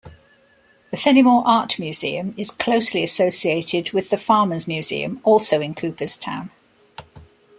The 0.89 0.97
Fenimore 0.97 1.43
Art 1.45 1.77
Museum 1.77 2.33
is 2.35 2.49
closely 2.49 3.03
associated 3.03 3.91
with 3.91 4.09
The 4.09 4.17
Farmers' 4.17 4.67
Museum, 4.67 5.19
also 5.23 5.61
in 5.61 5.75
Cooperstown. 5.75 6.49